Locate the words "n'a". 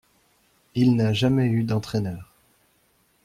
0.95-1.13